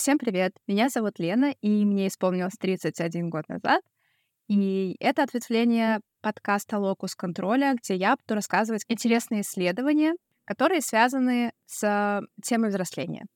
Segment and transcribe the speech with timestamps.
[0.00, 0.54] Всем привет!
[0.66, 3.82] Меня зовут Лена, и мне исполнилось 31 год назад.
[4.48, 10.14] И это ответвление подкаста «Локус контроля», где я буду рассказывать интересные исследования,
[10.46, 13.26] которые связаны с темой взросления.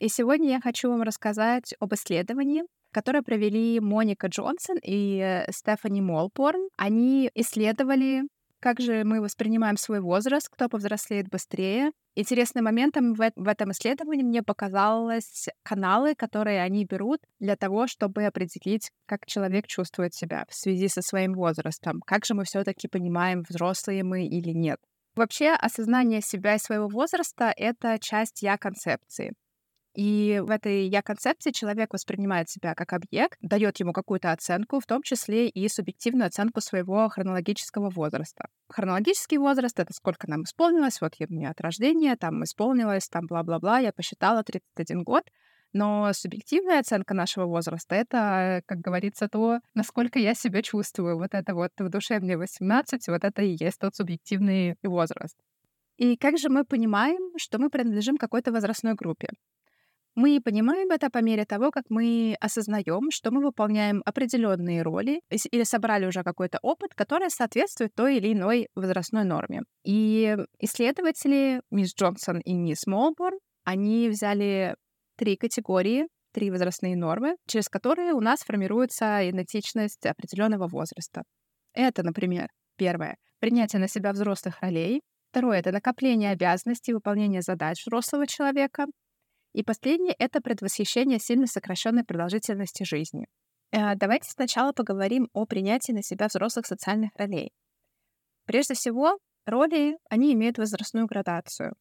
[0.00, 6.70] И сегодня я хочу вам рассказать об исследовании, которое провели Моника Джонсон и Стефани Молпорн.
[6.76, 8.24] Они исследовали
[8.64, 11.90] как же мы воспринимаем свой возраст, кто повзрослеет быстрее.
[12.14, 18.24] Интересным моментом в, в этом исследовании мне показалось каналы, которые они берут для того, чтобы
[18.24, 22.00] определить, как человек чувствует себя в связи со своим возрастом.
[22.06, 24.78] Как же мы все-таки понимаем, взрослые мы или нет.
[25.14, 29.34] Вообще, осознание себя и своего возраста— это часть я-концепции.
[29.94, 35.02] И в этой я-концепции человек воспринимает себя как объект, дает ему какую-то оценку, в том
[35.02, 38.48] числе и субъективную оценку своего хронологического возраста.
[38.68, 43.78] Хронологический возраст— это сколько нам исполнилось, вот я, меня от рождения, там исполнилось, там бла-бла-бла,
[43.78, 45.22] я посчитала 31 год,
[45.72, 51.18] но субъективная оценка нашего возраста— это, как говорится, то, насколько я себя чувствую.
[51.18, 55.36] Вот это вот в душе мне 18, вот это и есть тот субъективный возраст.
[55.96, 59.28] И как же мы понимаем, что мы принадлежим какой-то возрастной группе?
[60.14, 65.64] Мы понимаем это по мере того, как мы осознаем, что мы выполняем определенные роли или
[65.64, 69.62] собрали уже какой-то опыт, который соответствует той или иной возрастной норме.
[69.84, 74.76] И исследователи мисс Джонсон и мисс Молборн, они взяли
[75.16, 81.22] три категории, три возрастные нормы, через которые у нас формируется идентичность определенного возраста.
[81.72, 85.00] Это, например, первое— принятие на себя взрослых ролей,
[85.34, 88.86] Второе— это накопление обязанностей, выполнение задач взрослого человека.
[89.54, 93.26] И последнее— это предвосхищение сильно сокращенной продолжительности жизни.
[93.70, 97.52] Э, давайте сначала поговорим о принятии на себя взрослых социальных ролей.
[98.46, 101.74] Прежде всего, роли, они имеют возрастную градацию.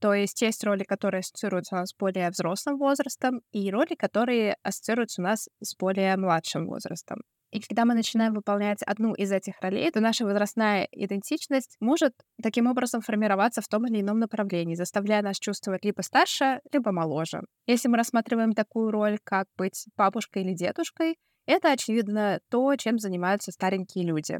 [0.00, 4.56] То есть есть роли, которые ассоциируются у нас с более взрослым возрастом, и роли, которые
[4.62, 7.22] ассоциируются у нас с более младшим возрастом.
[7.50, 12.68] И когда мы начинаем выполнять одну из этих ролей, то наша возрастная идентичность может таким
[12.68, 17.42] образом формироваться в том или ином направлении, заставляя нас чувствовать либо старше, либо моложе.
[17.66, 21.16] Если мы рассматриваем такую роль, как быть бабушкой или дедушкой,
[21.46, 24.38] это, очевидно, то, чем занимаются старенькие люди.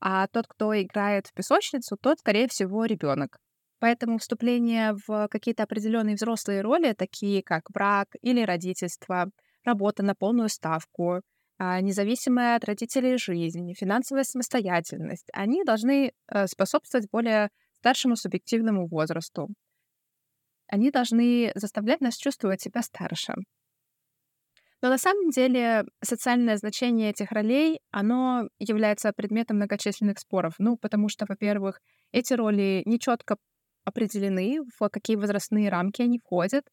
[0.00, 3.38] А тот, кто играет в песочницу, тот, скорее всего, ребенок.
[3.80, 9.30] Поэтому вступление в какие-то определенные взрослые роли, такие как брак или родительство,
[9.64, 11.20] работа на полную ставку,
[11.58, 19.48] независимая от родителей жизнь, финансовая самостоятельность, они должны э, способствовать более старшему субъективному возрасту.
[20.68, 23.34] Они должны заставлять нас чувствовать себя старше.
[24.80, 30.54] Но на самом деле социальное значение этих ролей, оно является предметом многочисленных споров.
[30.58, 31.80] Ну, потому что, во-первых,
[32.12, 33.36] эти роли нечетко
[33.84, 36.64] определены, в какие возрастные рамки они входят.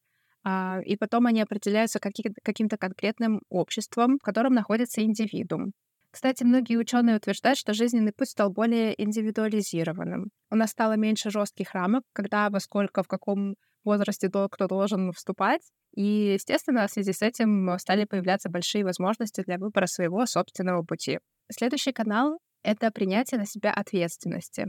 [0.48, 5.72] А, и потом они определяются каким-то конкретным обществом, в котором находится индивидуум.
[6.12, 10.30] Кстати, многие ученые утверждают, что жизненный путь стал более индивидуализированным.
[10.52, 15.62] У нас стало меньше жестких рамок, когда, во сколько, в каком возрасте кто должен вступать.
[15.96, 21.18] И, естественно, в связи с этим стали появляться большие возможности для выбора своего собственного пути.
[21.50, 24.66] Следующий канал— это принятие на себя ответственности.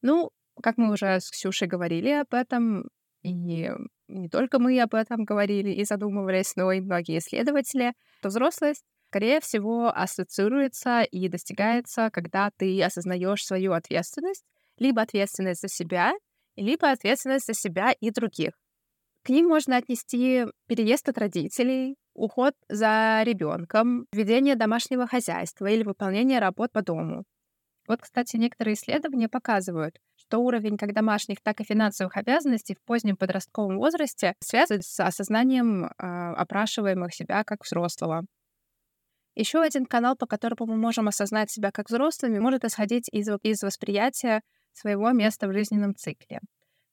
[0.00, 0.30] Ну,
[0.62, 2.88] как мы уже с Ксюшей говорили об этом,
[3.22, 3.70] и
[4.08, 9.40] не только мы об этом говорили и задумывались, но и многие исследователи, то взрослость, скорее
[9.40, 14.44] всего, ассоциируется и достигается, когда ты осознаешь свою ответственность,
[14.78, 16.12] либо ответственность за себя,
[16.56, 18.52] либо ответственность за себя и других.
[19.24, 26.40] К ним можно отнести переезд от родителей, уход за ребенком, ведение домашнего хозяйства или выполнение
[26.40, 27.24] работ по дому.
[27.92, 33.18] Вот, кстати, некоторые исследования показывают, что уровень как домашних, так и финансовых обязанностей в позднем
[33.18, 38.24] подростковом возрасте связан с осознанием э, опрашиваемых себя как взрослого.
[39.34, 43.62] Еще один канал, по которому мы можем осознать себя как взрослыми, может исходить из, из
[43.62, 44.40] восприятия
[44.72, 46.40] своего места в жизненном цикле.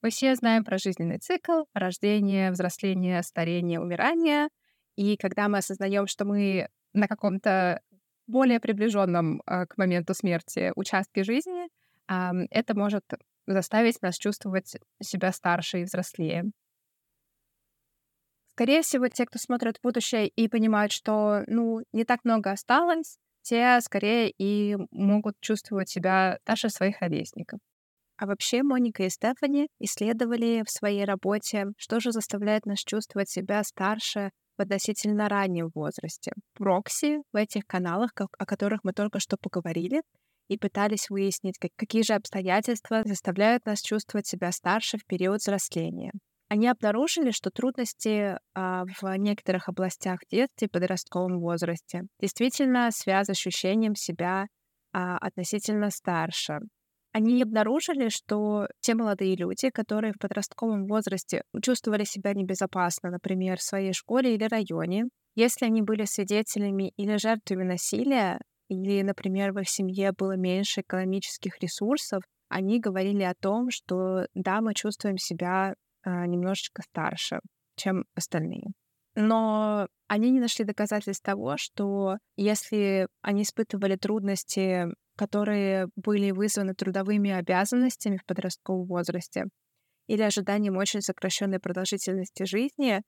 [0.01, 4.49] Мы все знаем про жизненный цикл, рождение, взросление, старение, умирание.
[4.97, 7.79] И когда мы осознаем, что мы на каком-то
[8.29, 11.67] более приближенном э, к моменту смерти участке жизни,
[12.08, 13.03] это может
[13.46, 16.46] заставить нас чувствовать себя старше и взрослее.
[18.47, 23.17] Скорее всего, те, кто смотрит в будущее и понимают, что ну, не так много осталось,
[23.41, 27.59] те скорее и могут чувствовать себя старше своих ровесников.
[28.17, 33.64] А вообще Моника и Стефани исследовали в своей работе, что же заставляет нас чувствовать себя
[33.64, 36.34] старше в относительно раннем возрасте.
[36.53, 40.02] Прокси в этих каналах, о которых мы только что поговорили,
[40.50, 46.11] и пытались выяснить, как, какие же обстоятельства заставляют нас чувствовать себя старше в период взросления.
[46.50, 53.35] они обнаружили, что трудности а, в некоторых областях в детстве и подростковом возрасте действительно связаны
[53.35, 54.47] с ощущением себя
[54.91, 56.59] а, относительно старше.
[57.11, 63.64] Они обнаружили, что те молодые люди, которые в подростковом возрасте чувствовали себя небезопасно, например, в
[63.64, 68.40] своей школе или районе, если они были свидетелями или жертвами насилия,
[68.70, 74.62] или, например, в их семье было меньше экономических ресурсов, они говорили о том, что да,
[74.62, 75.73] мы чувствуем себя
[76.03, 77.40] а, немножечко старше,
[77.76, 78.67] чем остальные.
[79.16, 84.88] Но они не нашли доказательств того, что если они испытывали трудности,
[85.19, 89.43] которые были вызваны трудовыми обязанностями в подростковом возрасте
[90.07, 93.01] или ожиданием очень сокращенной продолжительности жизни,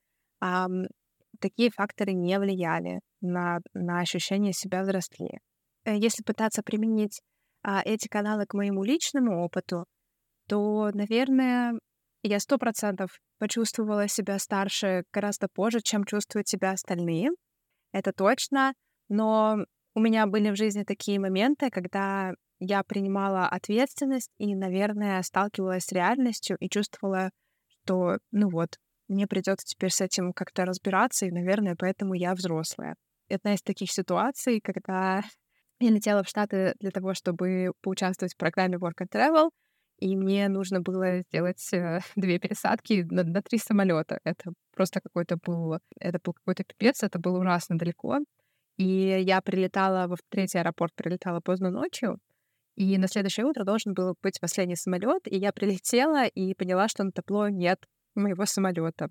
[1.40, 5.38] такие факторы не влияли на, на ощущение себя взрослее.
[5.86, 7.22] Э, если пытаться применить
[7.62, 9.86] а, эти каналы к моему личному опыту,
[10.48, 11.72] то, наверное,
[12.22, 17.30] я сто процентов почувствовала себя старше гораздо позже, чем чувствуют себя остальные.
[17.92, 18.74] Это точно.
[19.08, 19.64] Но
[19.94, 25.92] у меня были в жизни такие моменты, когда я принимала ответственность и, наверное, сталкивалась с
[25.92, 27.30] реальностью и чувствовала,
[27.68, 28.76] что, ну вот,
[29.08, 32.94] мне придется теперь с этим как-то разбираться, и, наверное, поэтому я взрослая.
[33.28, 35.22] Одна из таких ситуаций, когда
[35.80, 39.50] я летела в Штаты для того, чтобы поучаствовать в программе Work and Travel,
[39.98, 44.18] и мне нужно было сделать э, две пересадки на, на три самолета.
[44.24, 48.18] Это просто какой-то был, это был какой-то пипец, это было ужасно далеко.
[48.76, 52.18] И я прилетала в третий аэропорт, прилетала поздно ночью,
[52.74, 57.04] и на следующее утро должен был быть последний самолет, и я прилетела и поняла, что
[57.04, 57.78] на табло нет
[58.14, 59.08] моего самолета.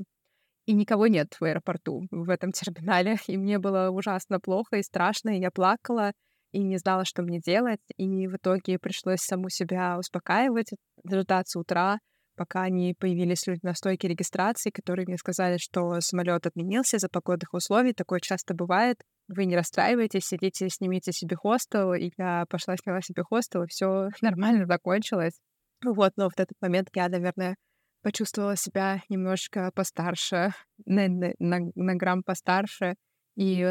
[0.66, 3.18] И никого нет в аэропорту, в этом терминале.
[3.28, 6.14] И мне было ужасно плохо и страшно, и я плакала
[6.52, 7.82] и не знала, что мне делать.
[7.98, 10.72] И в итоге пришлось саму себя успокаивать,
[11.04, 12.00] дождаться утра,
[12.36, 17.54] пока не появились люди на стойке регистрации, которые мне сказали, что самолет отменился из-за погодных
[17.54, 17.94] условий.
[17.94, 18.98] Такое часто бывает.
[19.34, 21.94] Вы не расстраивайтесь, сидите, снимите себе хостел.
[21.94, 25.40] И я пошла, сняла себе хостел, и все нормально закончилось.
[25.84, 27.56] Вот, но в этот момент я, наверное,
[28.04, 30.52] почувствовала себя немножко постарше,
[30.86, 32.96] на, на, на, на грамм постарше.
[33.38, 33.66] И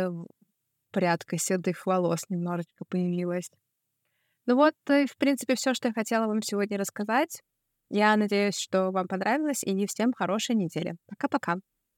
[0.92, 3.50] порядка седых волос немножечко появилась.
[4.46, 7.42] Ну вот, э, в принципе, все, что я хотела вам сегодня рассказать.
[7.90, 10.96] Я надеюсь, что вам понравилось, и всем хорошей недели.
[11.06, 11.56] Пока-пока.